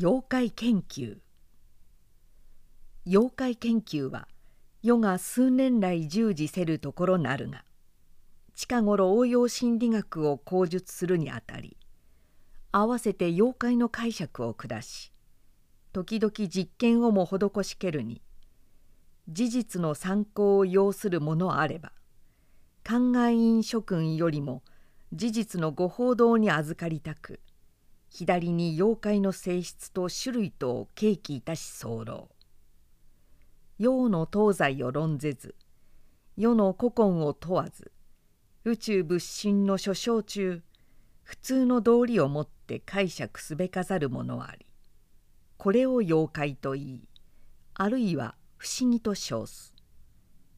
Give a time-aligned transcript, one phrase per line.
[0.00, 1.16] 妖怪研究。
[3.04, 4.28] 妖怪研究は
[4.80, 7.64] 世が数年来従事せるところなるが
[8.54, 11.76] 近頃応用心理学を講述するにあたり
[12.70, 15.10] 合わせて妖怪の解釈を下し
[15.92, 18.22] 時々実験をも施しけるに
[19.28, 21.90] 事実の参考を要するものあれば
[22.88, 24.62] 考え院諸君よりも
[25.12, 27.40] 事実のご報道に預かりたく
[28.08, 32.28] 左に妖怪の性質と種類とを契機いたし候。
[33.78, 35.54] 陽の東西を論ぜず
[36.36, 37.92] 世の古今を問わず
[38.64, 40.62] 宇宙仏心の諸章中
[41.22, 44.66] 普通の道理をもって解釈すべかざるものあり
[45.58, 47.08] これを妖怪といい
[47.74, 49.72] あるいは不思議と称す。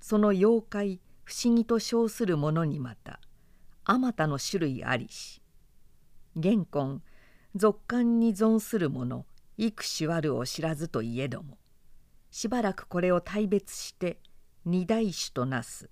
[0.00, 3.20] その妖怪不思議と称するものにまた
[3.84, 5.42] あまたの種類ありし
[6.36, 7.02] 現今
[7.56, 11.58] 俗感に存するもの幾種あるを知らずといえども
[12.30, 14.18] しばらくこれを大別して
[14.64, 15.90] 二大種となす。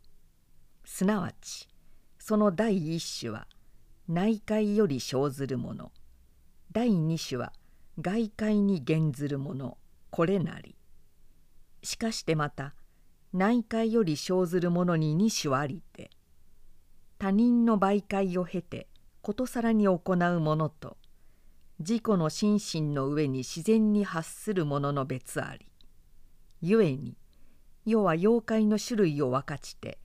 [0.85, 1.69] すなわち
[2.19, 3.47] その第一種は
[4.09, 5.91] 内界より生ずるもの
[6.71, 7.53] 第二種は
[8.01, 9.79] 外界に減ずるもの
[10.11, 10.77] これなり。
[11.83, 12.75] しかしてまた
[13.33, 16.11] 内界より生ずるものに二種ありて
[17.19, 18.89] 他人の媒介を経て
[19.23, 20.98] ことさらに行うものと
[21.81, 25.67] 自己の心身の上に自然に発するものの別あり
[26.61, 27.17] 故に
[27.87, 29.99] 世は妖怪の種類を分かちて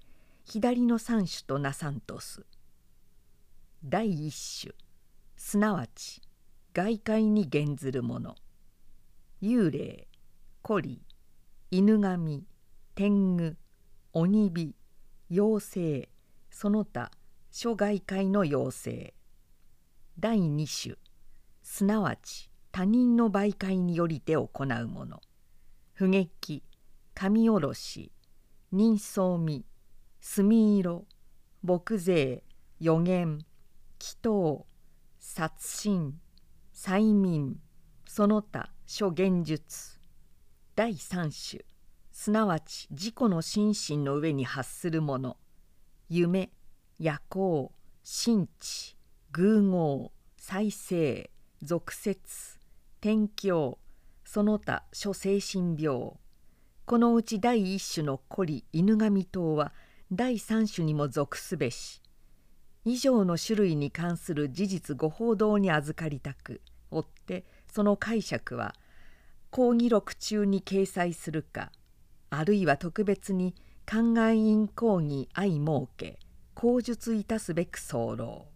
[0.45, 2.45] 左の三種となさんとす。
[3.83, 4.73] 第一種
[5.35, 6.21] すなわち
[6.73, 8.35] 外界に減ずるもの。
[9.41, 10.08] 幽霊
[10.65, 11.02] 古里
[11.71, 12.45] 犬神
[12.95, 13.55] 天狗
[14.13, 14.75] 鬼火
[15.30, 16.09] 妖精
[16.52, 17.09] その他
[17.52, 19.13] 諸外界の妖精。
[20.19, 20.95] 第二種
[21.75, 25.21] すなわち他人の媒介によりて行うもの。
[25.93, 26.61] 不劇
[27.15, 28.11] 神おろし
[28.71, 29.65] 人相味
[30.21, 31.08] 墨色
[31.64, 32.43] 牧税
[32.80, 33.39] 予言
[33.98, 34.67] 祈祷
[35.17, 36.20] 殺心
[36.75, 37.55] 催眠
[38.05, 39.99] その他諸現術。
[40.75, 41.64] 第三種
[42.11, 45.37] すなわち自己の心身の上に発するもの。
[46.08, 46.52] 夢
[46.99, 47.71] 夜行
[48.03, 48.95] 神知
[49.31, 51.33] 偶合再生。
[51.65, 52.59] 俗説
[52.99, 53.79] 天教
[54.25, 56.11] その他諸精神病。
[56.85, 59.71] このうち第一種の古里犬神等は
[60.11, 62.01] 第三種にも属すべし。
[62.83, 66.59] 以上の種類に関する事実ご報道に預かりたく
[66.91, 68.75] 追ってその解釈は
[69.49, 71.71] 講義録中に掲載するか
[72.30, 73.55] あるいは特別に
[73.89, 76.19] 考え院講義相設け
[76.55, 78.52] 口述いたすべく候。